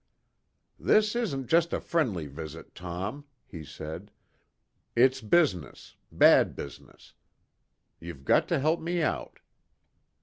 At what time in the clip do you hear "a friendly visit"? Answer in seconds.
1.73-2.73